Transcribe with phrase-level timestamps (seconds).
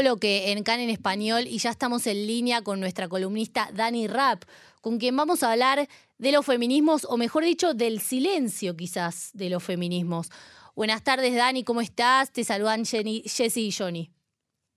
[0.00, 3.68] todo lo que en CAN en español y ya estamos en línea con nuestra columnista
[3.74, 4.44] Dani Rapp,
[4.80, 5.86] con quien vamos a hablar
[6.16, 10.30] de los feminismos, o mejor dicho, del silencio quizás de los feminismos.
[10.74, 12.32] Buenas tardes, Dani, ¿cómo estás?
[12.32, 14.10] Te saludan Jenny, Jessy y Johnny.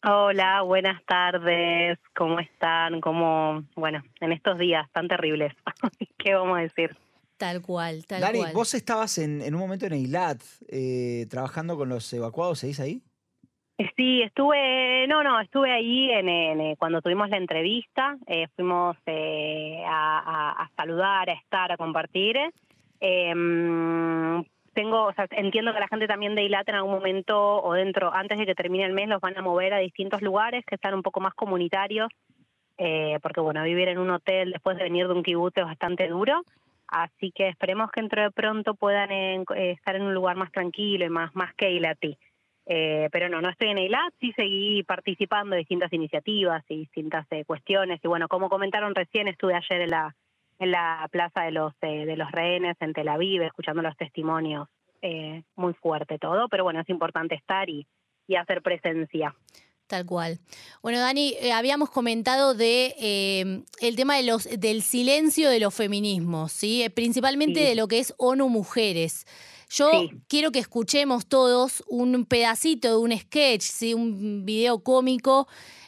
[0.03, 1.99] Hola, buenas tardes.
[2.13, 2.99] ¿Cómo están?
[2.99, 5.53] ¿Cómo, bueno, en estos días tan terribles?
[6.17, 6.97] ¿Qué vamos a decir?
[7.37, 8.53] Tal cual, tal Dani, cual.
[8.53, 13.01] vos estabas en, en un momento en Eilat eh, trabajando con los evacuados, ¿seguís ahí?
[13.97, 19.83] Sí, estuve, no, no, estuve ahí en, eh, cuando tuvimos la entrevista, eh, fuimos eh,
[19.85, 22.37] a, a- saludar, a estar, a compartir.
[23.01, 24.41] Mm,
[24.73, 28.13] tengo, o sea, entiendo que la gente también de ILAT en algún momento o dentro,
[28.13, 30.93] antes de que termine el mes, los van a mover a distintos lugares que están
[30.93, 32.09] un poco más comunitarios,
[32.77, 36.07] eh, porque bueno, vivir en un hotel después de venir de un kibutz es bastante
[36.07, 36.43] duro.
[36.87, 40.51] Así que esperemos que dentro de pronto puedan en- eh, estar en un lugar más
[40.51, 42.17] tranquilo y más, más que Eilatí.
[42.65, 47.27] Eh, pero no, no estoy en Eilat, sí seguí participando de distintas iniciativas y distintas
[47.31, 47.99] eh, cuestiones.
[48.03, 50.15] Y bueno, como comentaron recién, estuve ayer en la
[50.59, 54.69] en la plaza de los eh, de los rehenes en Tel Aviv, escuchando los testimonios.
[55.01, 57.85] Eh, muy fuerte todo, pero bueno, es importante estar y,
[58.25, 59.35] y hacer presencia.
[59.87, 60.39] Tal cual.
[60.81, 65.73] Bueno, Dani, eh, habíamos comentado de eh, el tema de los, del silencio de los
[65.75, 66.83] feminismos, ¿sí?
[66.83, 67.65] Eh, principalmente Sí.
[67.65, 69.25] de lo que es ONU Mujeres.
[69.75, 70.11] Yo Sí.
[70.27, 73.95] quiero que escuchemos todos un pedacito de un sketch, ¿sí?
[73.95, 75.47] un video cómico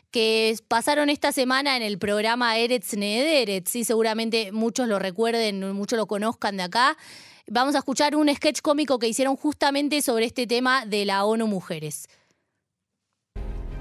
[0.09, 3.83] que pasaron esta semana en el programa Eretz Nederetz, ¿sí?
[3.83, 6.97] seguramente muchos lo recuerden, muchos lo conozcan de acá.
[7.47, 11.45] Vamos a escuchar un sketch cómico que hicieron justamente sobre este tema de la ONU
[11.45, 12.08] Mujeres.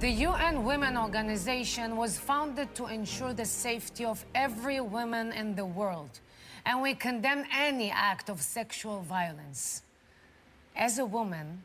[0.00, 5.62] The UN Women Organization was founded to ensure the safety of every woman in the
[5.64, 6.10] world,
[6.66, 9.82] and we condemn any act of sexual violence.
[10.76, 11.64] As a woman,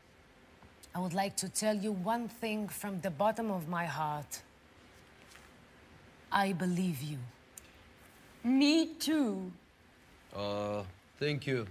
[0.94, 4.42] I would like to tell you one thing from the bottom of my heart.
[6.32, 7.18] I believe you.
[8.44, 9.50] Me too.
[10.34, 10.82] Uh,
[11.18, 11.66] thank you.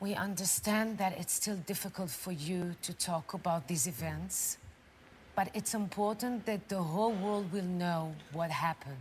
[0.00, 4.58] We understand that it's still difficult for you to talk about these events,
[5.36, 8.96] but it's important that the whole world will know what happened.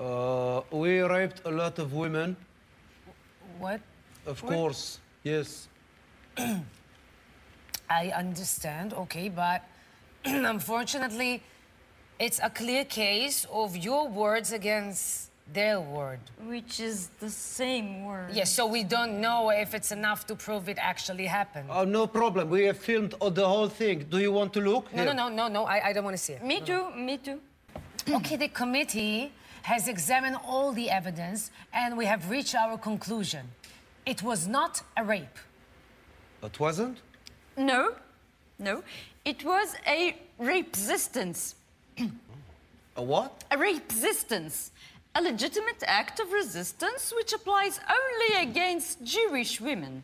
[0.00, 2.36] Uh, we raped a lot of women,
[3.58, 3.80] What?
[4.26, 4.52] of What?
[4.52, 4.98] course.
[5.22, 5.68] Yes.
[7.90, 9.62] I understand, okay, but
[10.24, 11.42] unfortunately,
[12.18, 16.20] it's a clear case of your words against their word.
[16.46, 18.30] Which is the same word.
[18.32, 21.68] Yes, so we don't know if it's enough to prove it actually happened.
[21.70, 22.48] Oh, no problem.
[22.48, 24.06] We have filmed all the whole thing.
[24.08, 24.92] Do you want to look?
[24.94, 25.14] no, no, Here.
[25.14, 26.42] no, no, no, I, I don't want to see it.
[26.42, 27.40] Me too, me too.
[28.10, 33.48] Okay, the committee has examined all the evidence and we have reached our conclusion.
[34.04, 35.38] It was not a rape.
[36.44, 36.98] It wasn't?
[37.56, 37.92] No,
[38.58, 38.82] no.
[39.24, 41.54] It was a resistance.
[42.96, 43.44] A what?
[43.50, 44.70] A resistance.
[45.14, 50.02] A legitimate act of resistance which applies only against Jewish women.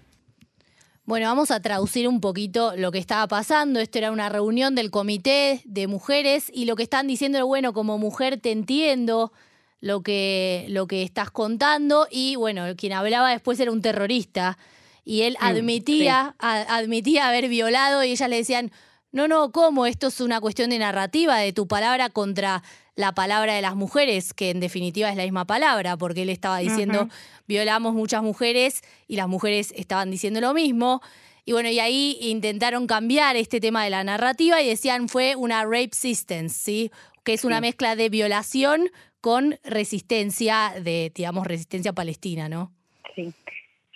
[1.05, 3.81] Bueno, vamos a traducir un poquito lo que estaba pasando.
[3.81, 7.99] Esto era una reunión del comité de mujeres y lo que están diciendo, bueno, como
[7.99, 9.33] mujer te entiendo
[9.81, 14.57] lo que, lo que estás contando y bueno, quien hablaba después era un terrorista
[15.05, 18.71] y él admitía, a- admitía haber violado y ellas le decían,
[19.13, 19.87] no, no, ¿cómo?
[19.87, 22.63] Esto es una cuestión de narrativa, de tu palabra contra
[22.95, 26.59] la palabra de las mujeres, que en definitiva es la misma palabra, porque él estaba
[26.59, 27.09] diciendo,
[27.49, 31.01] violamos muchas mujeres y las mujeres estaban diciendo lo mismo.
[31.45, 35.65] Y bueno, y ahí intentaron cambiar este tema de la narrativa y decían fue una
[35.65, 36.91] rape resistance, ¿sí?
[37.25, 38.91] Que es una mezcla de violación
[39.21, 42.73] con resistencia de, digamos, resistencia palestina, ¿no?
[43.17, 43.33] Sí.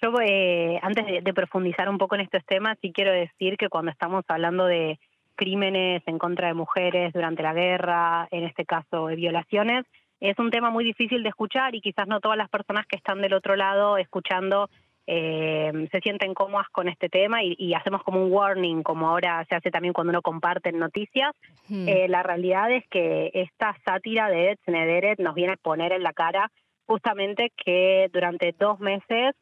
[0.04, 3.70] Yo, eh, antes de, de profundizar un poco en estos temas, sí quiero decir que
[3.70, 4.98] cuando estamos hablando de
[5.34, 9.86] crímenes en contra de mujeres durante la guerra, en este caso de violaciones,
[10.20, 13.22] es un tema muy difícil de escuchar y quizás no todas las personas que están
[13.22, 14.68] del otro lado escuchando
[15.06, 19.42] eh, se sienten cómodas con este tema y, y hacemos como un warning, como ahora
[19.48, 21.32] se hace también cuando uno comparte noticias.
[21.66, 21.88] Hmm.
[21.88, 26.02] Eh, la realidad es que esta sátira de Ed Snederet nos viene a poner en
[26.02, 26.50] la cara
[26.84, 29.34] justamente que durante dos meses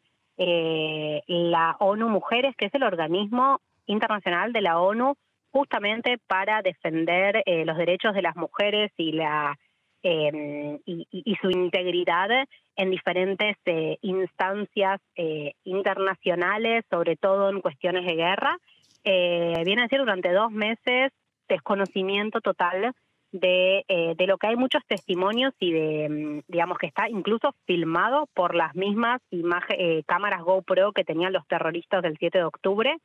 [0.44, 5.15] eh, la ONU Mujeres, que es el organismo internacional de la ONU,
[5.53, 9.56] justamente para defender eh, los derechos de las mujeres y la
[10.03, 12.29] eh, y, y- su integridad
[12.75, 18.59] en diferentes eh, instancias eh, internacionales, sobre todo en cuestiones de guerra,
[19.05, 21.12] eh, viene a decir durante dos meses
[21.49, 22.93] desconocimiento total
[23.32, 27.55] de, eh, de lo que hay muchos testimonios y de, mm, digamos que está incluso
[27.67, 32.44] filmado por las mismas imagen, eh, cámaras GoPro que tenían los terroristas del 7 de
[32.44, 32.96] octubre,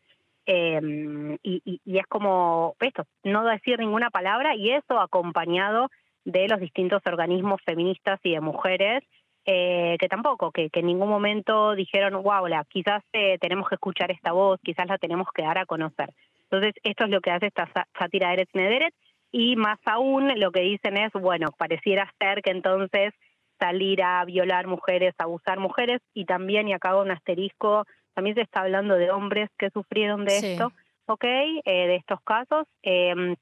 [0.46, 5.90] eh, y, y- es como esto, no decir ninguna palabra y eso acompañado
[6.24, 9.04] de los distintos organismos feministas y de mujeres
[9.46, 14.12] eh, que tampoco, que, en ningún momento dijeron, wow, la, quizás eh, tenemos que escuchar
[14.12, 16.10] esta voz, quizás la tenemos que dar a conocer.
[16.44, 18.94] Entonces, esto es lo que hace esta sátira de Eretz Nederet,
[19.32, 23.14] y más aún lo que dicen es, bueno, pareciera ser que entonces
[23.60, 28.42] salir a violar mujeres, abusar mujeres, y también, y acá hago un asterisco, también se
[28.42, 30.48] está hablando de hombres que sufrieron de Sí.
[30.54, 30.72] esto,
[31.08, 31.24] ¿ok?
[31.24, 32.66] Eh, de estos casos.
[32.84, 33.36] Eh,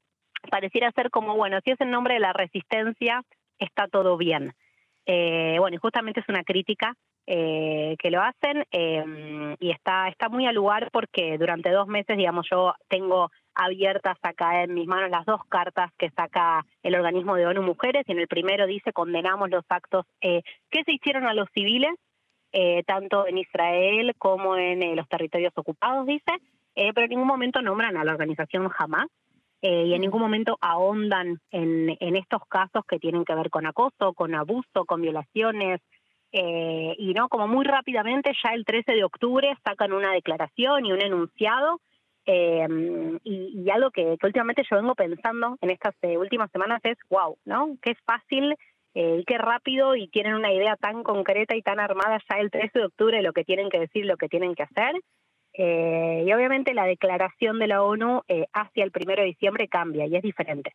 [0.50, 3.22] pareciera ser como, bueno, si es en nombre de la resistencia,
[3.58, 4.52] está todo bien.
[5.06, 6.94] Eh, bueno, y justamente es una crítica
[7.26, 12.16] eh, que lo hacen eh, y está, está muy al lugar porque durante dos meses,
[12.16, 17.34] digamos, yo tengo abiertas acá en mis manos las dos cartas que saca el organismo
[17.34, 21.26] de ONU Mujeres y en el primero dice condenamos los actos eh, que se hicieron
[21.26, 21.92] a los civiles,
[22.52, 26.32] eh, tanto en Israel como en eh, los territorios ocupados, dice,
[26.74, 29.08] eh, pero en ningún momento nombran a la organización Hamas
[29.62, 33.66] eh, y en ningún momento ahondan en, en estos casos que tienen que ver con
[33.66, 35.80] acoso, con abuso, con violaciones,
[36.32, 40.92] eh, y no, como muy rápidamente, ya el 13 de octubre sacan una declaración y
[40.92, 41.80] un enunciado,
[42.26, 42.66] eh,
[43.22, 46.98] y, y algo que, que últimamente yo vengo pensando en estas eh, últimas semanas es,
[47.08, 47.76] wow, ¿no?
[47.80, 48.56] Qué fácil
[48.94, 52.50] eh, y qué rápido, y tienen una idea tan concreta y tan armada ya el
[52.50, 54.94] 13 de octubre de lo que tienen que decir, lo que tienen que hacer.
[55.58, 60.06] Eh, y obviamente la declaración de la ONU eh, hacia el primero de diciembre cambia
[60.06, 60.74] y es diferente.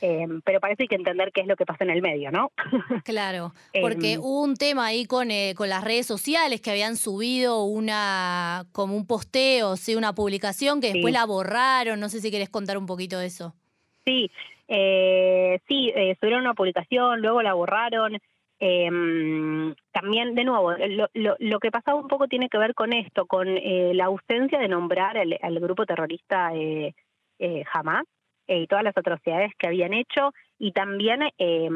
[0.00, 2.30] Eh, pero parece que hay que entender qué es lo que pasa en el medio,
[2.30, 2.52] ¿no?
[3.04, 6.96] Claro, porque Em, hubo un tema ahí con, eh, con las redes sociales que habían
[6.96, 11.18] subido una como un posteo, sí, una publicación que después Sí.
[11.18, 11.98] la borraron.
[12.00, 13.54] No sé si querés contar un poquito de eso.
[14.04, 14.30] Sí,
[14.68, 18.18] eh, sí, eh, subieron una publicación, luego la borraron.
[18.60, 22.92] Eh, también, de nuevo, lo, lo, lo que pasaba un poco tiene que ver con
[22.92, 26.94] esto, con eh, la ausencia de nombrar al, grupo terrorista eh,
[27.38, 28.04] eh, Hamas
[28.48, 31.68] eh, y todas las atrocidades que habían hecho y también eh,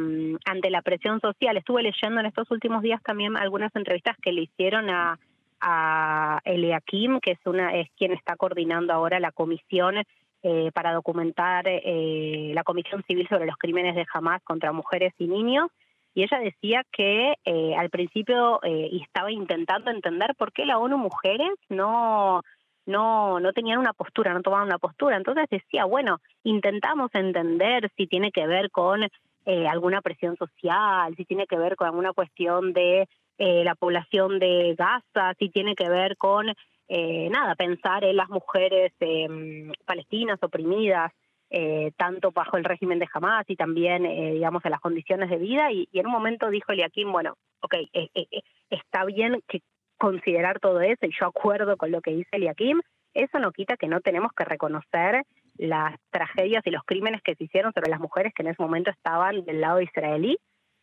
[0.44, 1.56] ante la presión social.
[1.56, 5.19] Estuve leyendo en estos últimos días también algunas entrevistas que le hicieron a,
[5.61, 10.02] a Eliakim, que es, una, es quien está coordinando ahora la comisión
[10.43, 15.29] eh, para documentar eh, la Comisión Civil sobre los crímenes de Hamas contra mujeres y
[15.29, 15.69] niños.
[16.14, 20.99] Y ella decía que eh, al principio eh, estaba intentando entender por qué la ONU
[20.99, 22.43] Mujeres no,
[22.87, 25.17] no, no tenían una postura, no tomaban una postura.
[25.17, 31.25] Entonces decía, bueno, intentamos entender si tiene que ver con eh, alguna presión social, si
[31.25, 33.08] tiene que ver con alguna cuestión de
[33.38, 36.53] eh, la población de Gaza, si tiene que ver con,
[36.88, 41.12] eh, nada, pensar en las mujeres eh, palestinas oprimidas,
[41.54, 45.37] eh, tanto bajo el régimen de Hamas y también, eh, digamos, en las condiciones de
[45.37, 45.70] vida.
[45.70, 48.40] Y, en un momento dijo Eliakim, bueno, ok, eh, eh, eh,
[48.70, 49.60] está bien que
[49.99, 52.81] considerar todo eso, y yo acuerdo con lo que dice Eliakim,
[53.12, 55.25] eso no quita que no tenemos que reconocer
[55.58, 58.90] las tragedias y los crímenes que se hicieron sobre las mujeres que en ese momento
[58.90, 60.38] estaban del lado israelí,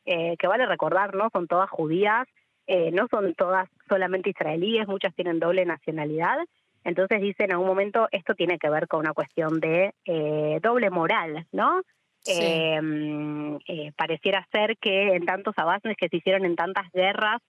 [0.06, 1.30] eh, que vale recordar, ¿no?
[1.34, 2.28] Son todas judías,
[2.94, 6.38] no son todas solamente israelíes, muchas tienen doble nacionalidad.
[6.84, 10.90] Entonces dice en algún momento esto tiene que ver con una cuestión de eh, doble
[10.90, 11.82] moral, ¿no?
[12.22, 12.34] Sí.
[12.42, 12.80] Eh,
[13.68, 17.42] eh, pareciera ser que en tantos avances que se hicieron en tantas guerras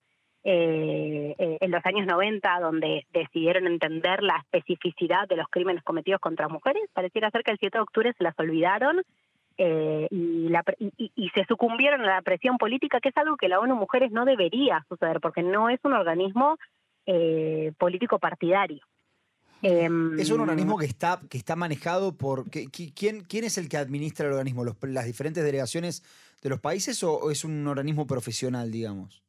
[0.43, 6.21] eh, eh, en los años 90, donde decidieron entender la especificidad de los crímenes cometidos
[6.21, 9.03] contra mujeres, pareciera ser que el 7 de octubre se las olvidaron
[9.59, 13.37] eh, y, la y- y- y se sucumbieron a la presión política, que es algo
[13.37, 16.57] que la ONU Mujeres no debería suceder, porque no es un organismo
[17.07, 18.81] eh, político partidario.
[19.63, 22.49] Em, Es un organismo que está, que está manejado por.
[22.51, 24.65] que- qui- ¿quién, ¿Quién es el que administra el organismo?
[24.65, 26.03] ¿Los- ¿Las diferentes delegaciones
[26.43, 29.23] de los países o, o es un organismo profesional, digamos?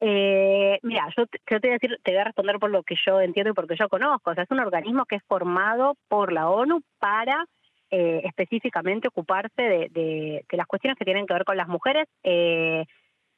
[0.00, 2.82] Eh, mira, yo, te- yo te voy a decir, te voy a responder por lo
[2.82, 4.30] que yo entiendo y porque yo conozco.
[4.30, 7.46] O sea, es un organismo que es formado por la ONU para
[7.90, 12.08] eh, específicamente ocuparse de, de- de las cuestiones que tienen que ver con las mujeres.
[12.24, 12.84] Eh,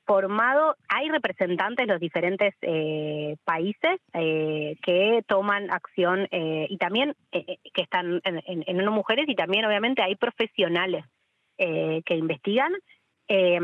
[0.06, 7.14] formado, hay representantes de los diferentes eh, países eh, que toman acción eh, y también
[7.32, 11.04] eh, eh, que están en, en, ONU Mujeres y también obviamente hay profesionales
[11.58, 12.72] eh, que investigan.
[13.28, 13.58] Eh,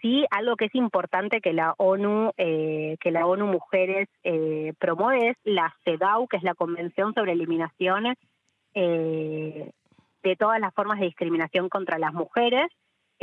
[0.00, 4.08] sí, algo que es importante que la ONU, que la ONU Mujeres
[4.78, 8.14] promueve es la CEDAW, que es la Convención sobre Eliminación
[8.74, 12.68] de todas las formas de discriminación contra las mujeres,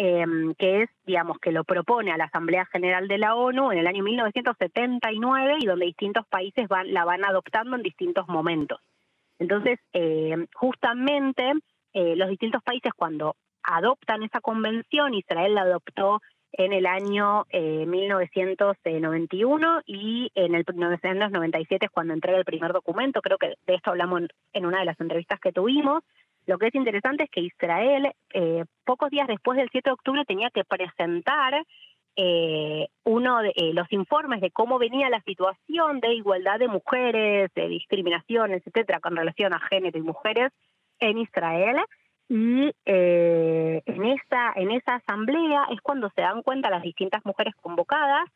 [0.02, 0.26] eh,
[0.58, 3.88] que es, digamos, que lo propone a la Asamblea General de la ONU en el
[3.88, 8.80] año 1979 y donde distintos países van, la van adoptando en distintos momentos.
[9.40, 11.52] Entonces, eh, justamente
[11.92, 16.22] eh, los distintos países cuando adoptan esa convención, Israel la adoptó
[16.54, 23.22] en el año eh, 1991 y en el 1997 es cuando entrega el primer documento,
[23.22, 24.22] creo que de esto hablamos
[24.54, 26.04] en una de las entrevistas que tuvimos.
[26.50, 30.26] Lo que es interesante es que Israel, eh, pocos días después del 7 de octubre,
[30.26, 31.64] tenía que presentar
[32.16, 37.52] eh, uno de eh, los informes de cómo venía la situación de igualdad de mujeres,
[37.54, 40.52] de discriminaciones, etcétera, con relación a género y mujeres
[41.00, 41.78] en Israel.
[42.30, 47.54] Y eh, en esa en esa asamblea es cuando se dan cuenta las distintas mujeres
[47.62, 48.28] convocadas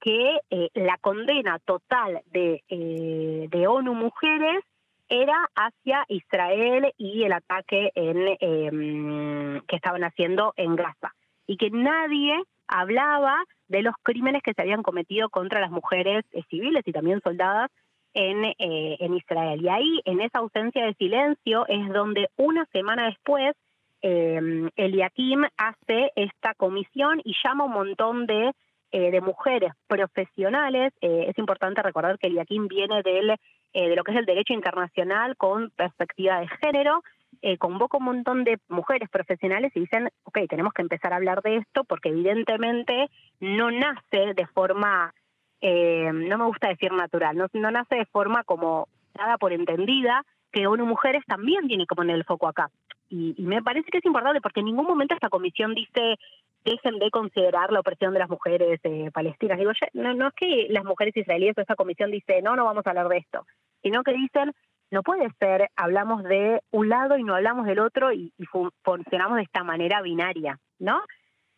[0.00, 4.64] que eh, la condena total de, eh, de ONU Mujeres
[5.12, 11.12] era hacia Israel y el ataque en, eh, que estaban haciendo en Gaza.
[11.46, 16.42] Y que nadie hablaba de los crímenes que se habían cometido contra las mujeres eh,
[16.48, 17.70] civiles y también soldadas
[18.14, 18.54] en, eh,
[19.00, 19.60] en Israel.
[19.62, 23.54] Y ahí, en esa ausencia de silencio, es donde una semana después
[24.00, 28.52] eh, Eliakim hace esta comisión y llama a un montón de,
[28.90, 30.92] eh, de mujeres profesionales.
[31.00, 33.36] Eh, es importante recordar que Eliakim viene del,
[33.74, 37.02] eh, de lo que es el derecho internacional con perspectiva de género.
[37.40, 41.42] Eh, convoca un montón de mujeres profesionales y dicen, ok, tenemos que empezar a hablar
[41.42, 43.08] de esto porque evidentemente
[43.40, 45.12] no nace de forma,
[45.60, 50.24] eh, no me gusta decir natural, no, no nace de forma como dada por entendida
[50.52, 52.70] que ONU Mujeres también tiene que poner el foco acá.
[53.08, 56.18] Y, y, me parece que es importante porque en ningún momento esta comisión dice
[56.64, 59.58] dejen de considerar la opresión de las mujeres eh, palestinas.
[59.58, 62.86] Digo, no, no es que las mujeres israelíes o esta comisión dice no, no vamos
[62.86, 63.46] a hablar de esto,
[63.82, 64.52] sino que dicen
[64.90, 68.70] no puede ser, hablamos de un lado y no hablamos del otro y, y fun
[68.84, 71.02] funcionamos de esta manera binaria, ¿no?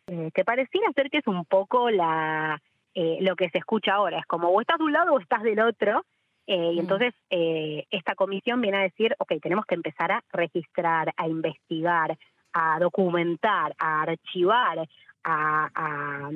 [0.07, 2.61] Eh, que pareciera ser que es un poco la
[2.93, 5.43] eh, lo que se escucha ahora, es como o estás de un lado o estás
[5.43, 6.05] del otro,
[6.47, 11.13] eh, y entonces eh, esta comisión viene a decir, ok, tenemos que empezar a registrar,
[11.17, 12.17] a investigar,
[12.53, 14.87] a documentar, a archivar,
[15.25, 16.29] a, a,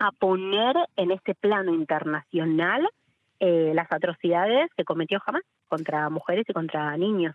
[0.00, 2.86] a poner en este plano internacional
[3.40, 7.34] eh, las atrocidades que cometió Hamas contra mujeres y contra niños.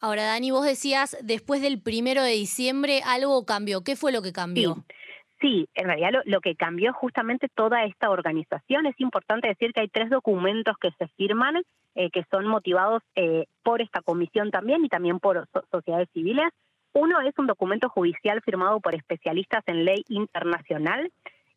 [0.00, 3.82] Ahora, Dani, vos decías, después del primero de diciembre algo cambió.
[3.82, 4.74] ¿Qué fue lo que cambió?
[4.74, 4.94] Sí.
[5.40, 8.86] Sí, en realidad lo, lo, que cambió justamente toda esta organización.
[8.86, 11.62] Es importante decir que hay tres documentos que se firman,
[11.94, 16.48] eh, que son motivados eh, por esta comisión también y también por so sociedades civiles.
[16.92, 21.12] Uno es un documento judicial firmado por especialistas en ley internacional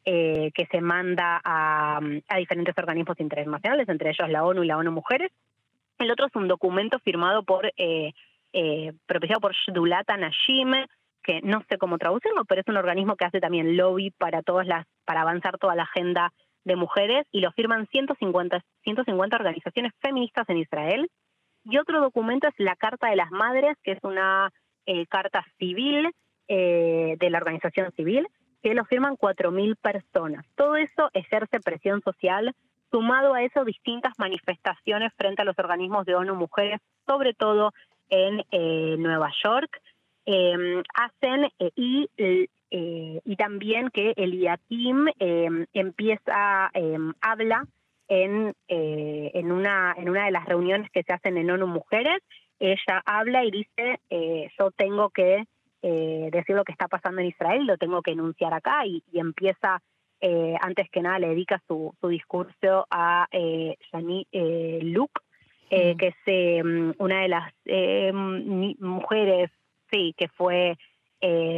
[0.05, 4.77] eh, que se manda a, a, diferentes organismos internacionales, entre ellos la ONU y la
[4.77, 5.31] ONU Mujeres.
[6.00, 8.13] El otro es un documento firmado por, eh,
[8.53, 10.74] eh, propiciado por Shdulata Nashim,
[11.24, 14.65] que no sé cómo traducirlo, pero es un organismo que hace también lobby para todas
[14.65, 20.50] las, para avanzar toda la agenda de mujeres y lo firman 150, 150 organizaciones feministas
[20.50, 21.10] en Israel.
[21.63, 24.51] Y otro documento es la Carta de las Madres, que es una
[24.86, 26.10] eh, carta civil
[26.48, 28.27] eh, de la organización civil,
[28.62, 30.46] que lo firman 4.000 personas.
[30.56, 32.53] Todo eso ejerce presión social,
[32.91, 37.74] sumado a eso distintas manifestaciones frente a los organismos de ONU Mujeres, sobre todo
[38.10, 39.82] en eh, Nueva York,
[40.25, 42.10] eh, hacen eh, y,
[42.70, 45.08] y también que el IATIM
[45.74, 46.72] empieza,
[47.20, 47.68] habla
[48.08, 52.22] en, en, una, en una de las reuniones que se hacen en ONU Mujeres,
[52.60, 54.00] ella habla y dice,
[54.58, 55.44] yo tengo que
[55.81, 59.81] decir lo que está pasando en Israel, lo tengo que enunciar acá y, y empieza
[60.21, 65.19] eh, antes que nada le dedica su, su discurso a eh, Yani eh, Luke,
[65.71, 66.61] eh, que es eh,
[66.97, 69.50] una de las eh, mujeres,
[69.91, 70.77] sí, que fue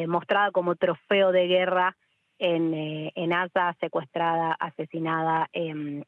[0.08, 1.96] mostrada como trofeo de guerra
[2.38, 2.74] en,
[3.16, 6.04] en Gaza, secuestrada, asesinada em,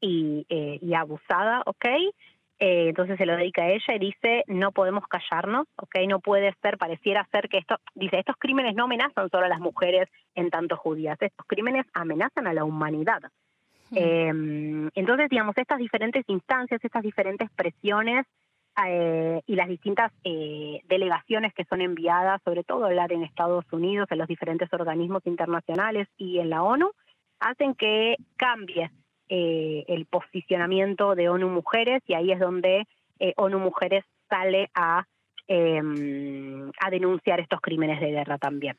[0.00, 1.86] y, y abusada, ¿ok?
[2.58, 5.96] Eh, entonces se lo dedica a ella y dice, no podemos callarnos, ¿ok?
[6.08, 9.60] No puede ser, pareciera ser que esto, dice, estos crímenes no amenazan solo a las
[9.60, 13.20] mujeres en tanto judías, estos crímenes amenazan a la humanidad.
[13.90, 13.96] Hmm.
[13.96, 18.26] Eh, entonces, digamos, estas diferentes instancias, estas diferentes presiones
[18.86, 24.08] eh, y las distintas eh, delegaciones que son enviadas, sobre todo hablar en Estados Unidos,
[24.10, 26.90] en los diferentes organismos internacionales y en la ONU,
[27.40, 28.90] hacen que cambie
[29.28, 32.86] eh, el posicionamiento de ONU Mujeres y ahí es donde
[33.18, 35.06] eh, ONU Mujeres sale a,
[35.48, 35.80] eh,
[36.80, 38.76] a denunciar estos crímenes de guerra también.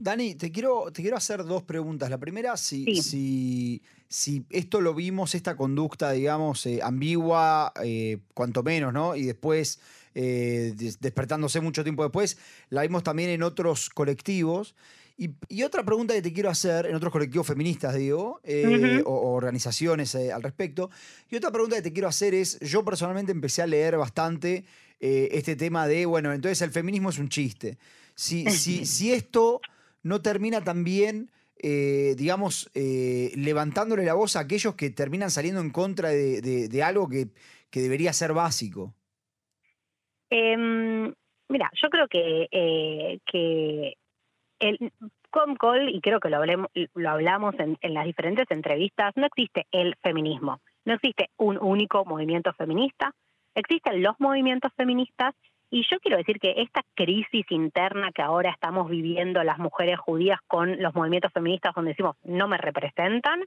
[0.00, 2.08] Dani, te quiero, te quiero hacer dos preguntas.
[2.08, 3.02] La primera, si, sí.
[3.02, 9.16] si, si esto lo vimos, esta conducta, digamos, eh, ambigua, eh, cuanto menos, ¿no?
[9.16, 9.80] Y después,
[10.14, 12.38] eh, des despertándose mucho tiempo después,
[12.70, 14.76] la vimos también en otros colectivos.
[15.20, 18.70] Y, y, otra pregunta que te quiero hacer, en otros colectivos feministas, digo, eh, uh
[18.70, 19.02] -huh.
[19.04, 20.90] o, o, organizaciones eh, al respecto.
[21.28, 24.64] Y otra pregunta que te quiero hacer es, yo personalmente empecé a leer bastante
[25.00, 27.78] eh, este tema de, bueno, entonces el feminismo es un chiste.
[28.14, 29.60] Si, si, si esto
[30.04, 35.70] no termina también eh, digamos, eh, levantándole la voz a aquellos que terminan saliendo en
[35.70, 37.28] contra de, algo que,
[37.70, 38.94] que, debería ser básico?
[40.30, 41.12] Em,
[41.48, 43.94] mira, yo creo que, eh, que
[44.58, 44.92] el
[45.30, 49.94] Comcol, y creo que lo, lo hablamos en, en las diferentes entrevistas, no existe el
[50.02, 53.14] feminismo, no existe un único movimiento feminista,
[53.54, 55.34] existen los movimientos feministas
[55.70, 60.40] y yo quiero decir que esta crisis interna que ahora estamos viviendo las mujeres judías
[60.46, 63.40] con los movimientos feministas donde decimos no me representan,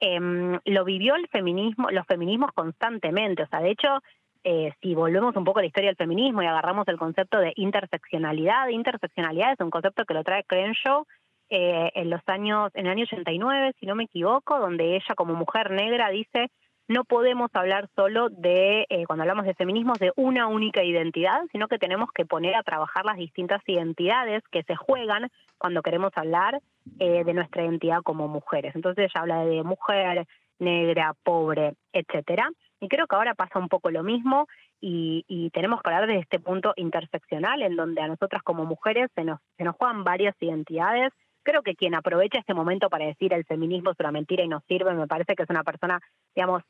[0.00, 3.44] em, lo vivió el feminismo, los feminismos constantemente.
[3.44, 4.02] O sea, de hecho,
[4.44, 7.52] eh, si volvemos un poco a la historia del feminismo y agarramos el concepto de
[7.56, 11.06] interseccionalidad, interseccionalidad es un concepto que lo trae Crenshaw
[11.50, 15.34] eh, en los años, en el año 89, si no me equivoco, donde ella como
[15.34, 16.50] mujer negra dice
[16.88, 21.68] no podemos hablar solo de, eh, cuando hablamos de feminismos, de una única identidad, sino
[21.68, 26.60] que tenemos que poner a trabajar las distintas identidades que se juegan cuando queremos hablar
[26.98, 28.74] eh, de nuestra identidad como mujeres.
[28.74, 30.26] Entonces ella habla de mujer,
[30.58, 32.50] negra, pobre, etcétera.
[32.82, 34.48] Y creo que ahora pasa un poco lo mismo
[34.80, 39.22] y, tenemos que hablar de este punto interseccional en donde a nosotras como mujeres se
[39.22, 41.12] nos, se nos juegan varias identidades.
[41.44, 44.64] Creo que quien aprovecha este momento para decir el feminismo es una mentira y no
[44.66, 46.00] sirve, me parece que es una persona,
[46.34, 46.64] digamos,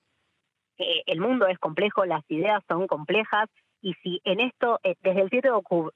[0.76, 3.48] eh, el mundo es complejo, las ideas son complejas.
[3.80, 5.48] Y si en esto, eh, desde el 7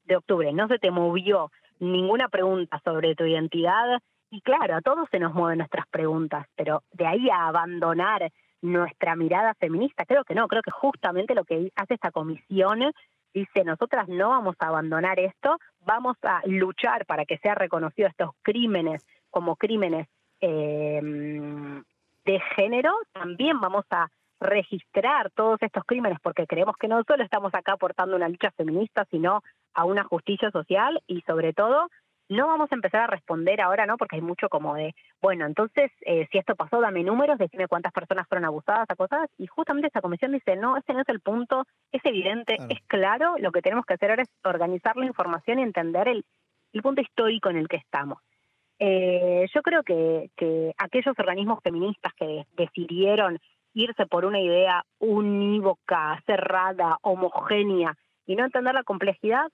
[0.05, 5.09] de octubre, no se te movió ninguna pregunta sobre tu identidad, y claro, a todos
[5.11, 8.33] se nos mueven nuestras preguntas, pero de ahí a abandonar
[8.63, 12.93] nuestra mirada feminista, creo que no, creo que justamente lo que hace esta comisión
[13.33, 18.31] dice, nosotras no vamos a abandonar esto, vamos a luchar para que sea reconocido estos
[18.43, 20.09] crímenes como crímenes
[20.41, 21.01] eh,
[22.25, 24.09] de género, también vamos a
[24.41, 29.07] registrar todos estos crímenes porque creemos que no solo estamos acá aportando una lucha feminista,
[29.11, 29.43] sino
[29.75, 31.89] a una justicia social y sobre todo
[32.29, 33.97] no vamos a empezar a responder ahora, ¿no?
[33.97, 37.93] Porque hay mucho como de, bueno, entonces, eh, si esto pasó, dame números, decime cuántas
[37.93, 41.65] personas fueron abusadas, acosadas, y justamente esta comisión dice, no, ese no es el punto,
[41.93, 45.63] es evidente, es claro, lo que tenemos que hacer ahora es organizar la información y
[45.63, 46.25] entender el,
[46.73, 48.19] el punto histórico en el que estamos.
[48.79, 53.39] Eh, yo creo que, que aquellos organismos feministas que decidieron
[53.73, 57.97] irse por una idea unívoca, cerrada, homogénea
[58.27, 59.47] y no entender la complejidad,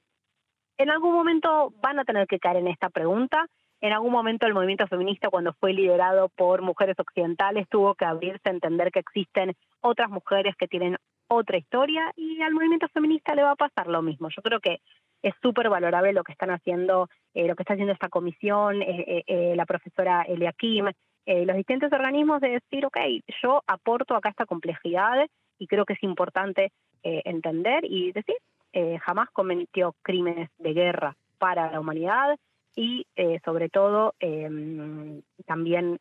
[0.83, 3.47] en algún momento van a tener que caer en esta pregunta.
[3.81, 8.49] En algún momento el movimiento feminista, cuando fue liderado por mujeres occidentales, tuvo que abrirse
[8.49, 10.97] a entender que existen otras mujeres que tienen
[11.29, 14.29] otra historia y al movimiento feminista le va a pasar lo mismo.
[14.29, 14.81] Yo creo que
[15.23, 19.25] es súper valorable lo que están haciendo, eh, lo que está haciendo esta comisión, eh,
[19.27, 20.87] eh, la profesora Elia Kim,
[21.25, 22.99] los distintos organismos de decir, ok,
[23.43, 25.25] yo aporto acá esta complejidad
[25.57, 26.73] y creo que es importante
[27.05, 28.35] entender y decir,
[29.01, 32.39] jamás cometió crímenes de guerra para la humanidad
[32.75, 33.07] y
[33.45, 35.99] sobre todo em, también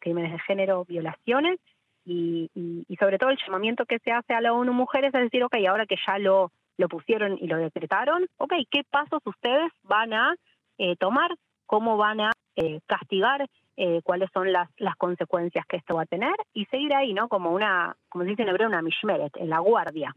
[0.00, 1.60] crímenes de género, violaciones
[2.04, 5.44] y, y, sobre todo el llamamiento que se hace a la ONU Mujeres es decir,
[5.44, 10.14] ok, ahora que ya lo lo pusieron y lo decretaron, ok, ¿qué pasos ustedes van
[10.14, 10.34] a
[10.78, 11.30] eh, tomar?
[11.66, 13.46] ¿Cómo van a eh, castigar?
[13.76, 16.34] Eh, ¿Cuáles son las, las consecuencias que esto va a tener?
[16.54, 17.28] Y seguir ahí, ¿no?
[17.28, 20.14] Como una, como se dice en una mishmeret, en la guardia.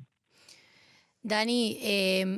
[1.24, 1.78] Dani,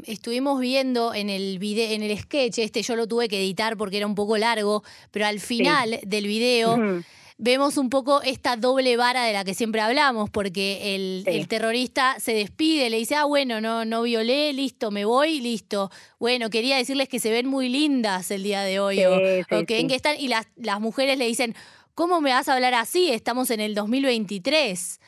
[0.05, 3.97] estuvimos viendo en el video, en el sketch, este yo lo tuve que editar porque
[3.97, 7.01] era un poco largo, pero al final del video
[7.37, 12.33] vemos un poco esta doble vara de la que siempre hablamos, porque el, terrorista se
[12.33, 15.91] despide, le dice, ah, bueno, no, no violé, listo, me voy, listo.
[16.19, 19.03] Bueno, quería decirles que se ven muy lindas el día de hoy.
[19.03, 21.55] o, que están, y las, las mujeres le dicen,
[21.95, 23.11] ¿cómo me vas a hablar así?
[23.11, 24.99] Estamos en el 2023.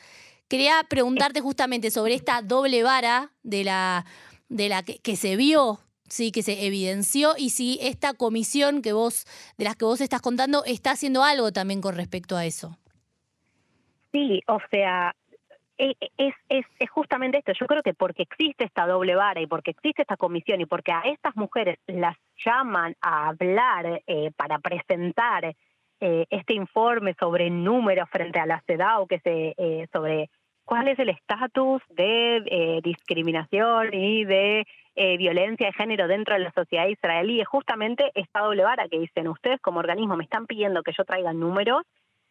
[0.48, 4.04] Quería preguntarte justamente sobre esta doble vara de la,
[4.48, 9.24] de la que se vio sí, que se evidenció y si esta comisión que vos,
[9.58, 12.76] de las que vos estás contando, está haciendo algo también con respecto a eso.
[14.12, 15.14] Sí, o sea,
[15.78, 16.34] e, e, es,
[16.78, 17.52] es, justamente esto.
[17.58, 20.92] Yo creo que porque existe esta doble vara y porque existe esta comisión y porque
[20.92, 25.54] a estas mujeres las llaman a hablar eh, para presentar
[26.00, 30.30] eh, este informe sobre números frente a la CEDAW, que se, eh, sobre
[30.64, 34.66] cuál es el estatus de discriminación y de
[34.98, 38.98] eh, violencia de género dentro de la sociedad israelí es justamente esta doble vara que
[38.98, 41.82] dicen ustedes como organismo me están pidiendo que yo traiga números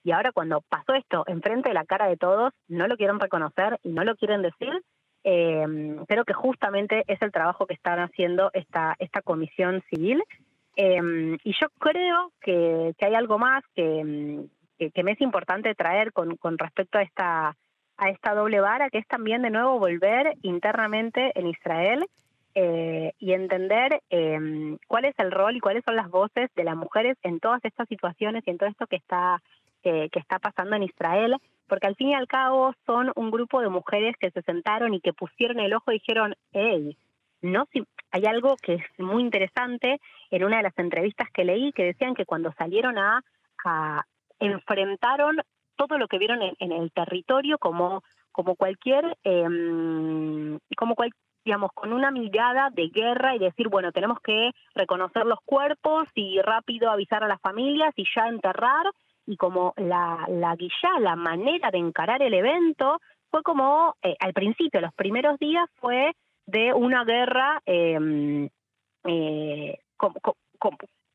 [0.03, 3.79] y ahora cuando pasó esto enfrente de la cara de todos no lo quieren reconocer
[3.83, 4.81] y no lo quieren decir
[5.23, 5.63] eh,
[6.07, 10.23] creo que justamente es el trabajo que están haciendo esta esta comisión civil
[10.75, 14.45] eh, y yo creo que, hay algo más que,
[14.77, 17.55] que, me es importante traer con, con respecto a esta
[17.97, 22.05] a esta doble vara que es también de nuevo volver internamente en Israel
[22.53, 26.75] eh, y entender em, cuál es el rol y cuáles son las voces de las
[26.75, 29.41] mujeres en todas estas situaciones y en todo esto que está,
[29.81, 31.35] que está pasando en Israel,
[31.67, 34.99] porque al fin y al cabo son un grupo de mujeres que se sentaron y
[34.99, 36.97] que pusieron el ojo y dijeron, hey,
[37.45, 39.99] no si hay algo que es muy interesante.
[40.31, 43.21] En una de las entrevistas que leí que decían que cuando salieron a,
[44.39, 45.41] enfrentaron
[45.75, 49.47] todo lo que vieron en, el territorio como como cualquier eh,
[50.77, 51.09] como cual,
[51.43, 56.39] digamos con una mirada de guerra y decir bueno tenemos que reconocer los cuerpos y
[56.41, 58.85] rápido avisar a las familias y ya enterrar
[59.25, 62.99] y como la la guilla la manera de encarar el evento
[63.31, 66.13] fue como eh, al principio los primeros días fue
[66.45, 68.49] de una guerra, em,
[69.05, 69.79] eh,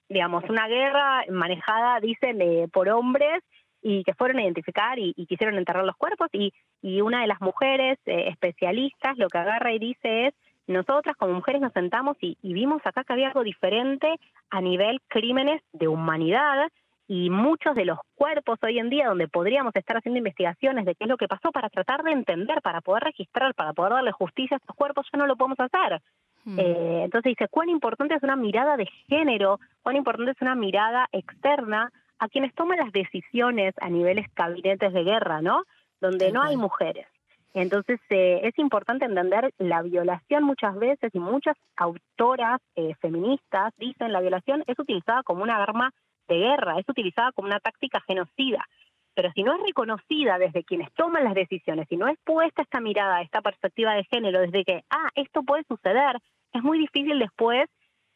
[0.09, 2.39] digamos, una guerra manejada, dicen,
[2.73, 3.43] por hombres
[3.83, 7.41] y que fueron a identificar y, quisieron enterrar los cuerpos y, y una de las
[7.41, 10.35] mujeres eh, especialistas lo que agarra y dice es,
[10.67, 14.15] nosotras como mujeres nos sentamos y, y vimos acá que había algo diferente
[14.51, 16.69] a nivel crímenes de humanidad
[17.13, 21.07] y muchos de los cuerpos hoy en día donde podríamos estar haciendo investigaciones de qué
[21.07, 24.57] es lo que pasó para tratar de entender, para poder registrar, para poder darle justicia
[24.57, 26.01] a estos cuerpos, ya no lo podemos hacer.
[26.45, 26.57] Hmm.
[26.61, 31.09] Eh, entonces dice, cuán importante es una mirada de género, cuán importante es una mirada
[31.11, 35.65] externa a quienes toman las decisiones a niveles gabinetes de guerra, ¿no?
[36.01, 37.09] Donde no hay mujeres.
[37.55, 44.13] Entonces eh, es importante entender la violación muchas veces y muchas autoras eh, feministas dicen
[44.13, 45.93] la violación es utilizada como una arma
[46.31, 48.65] de guerra, es utilizada como una táctica genocida.
[49.15, 52.81] Pero si no es reconocida desde quienes toman las decisiones, si no es puesta esta
[52.81, 56.17] mirada, esta perspectiva de género, desde que, ah, esto puede suceder,
[56.53, 57.69] es muy difícil después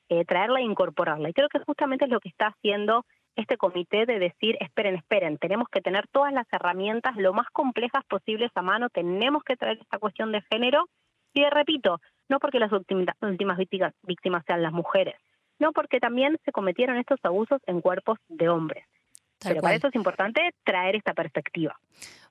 [0.09, 1.29] eh, traerla e incorporarla.
[1.29, 3.05] Y creo que justamente es lo que está haciendo
[3.37, 8.05] este comité de decir, esperen, esperen, tenemos que tener todas las herramientas lo más complejas
[8.05, 10.89] posibles a mano, tenemos que traer esta cuestión de género.
[11.33, 13.59] Y repito, no porque las últimas
[14.03, 15.17] víctimas sean las mujeres,
[15.59, 18.85] no porque también se cometieron estos abusos en cuerpos de hombres.
[19.43, 21.79] Pero para eso es importante traer esta perspectiva.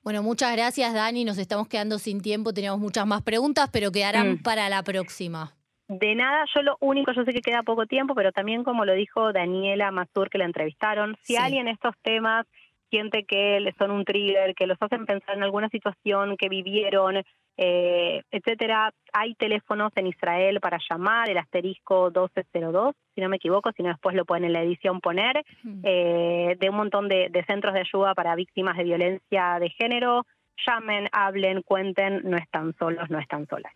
[0.03, 4.33] Bueno, muchas gracias Dani, nos estamos quedando sin tiempo, teníamos muchas más preguntas, pero quedarán
[4.33, 4.43] mm.
[4.43, 5.53] para la próxima.
[5.87, 8.93] De nada, yo lo único, yo sé que queda poco tiempo, pero también como lo
[8.93, 12.47] dijo Daniela Mazur que la entrevistaron, si alguien estos temas
[12.89, 17.23] siente que les son un trigger, que los hacen pensar en alguna situación que vivieron,
[17.57, 18.93] eh, etcétera.
[19.13, 23.89] Hay teléfonos en Israel para llamar, el asterisco 1202, si no me equivoco, si no
[23.89, 25.43] después lo pueden en la edición poner,
[25.83, 30.25] eh, de un montón de, centros de ayuda para víctimas de violencia de género.
[30.67, 33.73] Llamen, hablen, cuenten, no están solos, no están solas.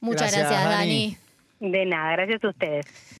[0.00, 1.16] Muchas gracias, Dani.
[1.60, 3.18] De nada, gracias a ustedes.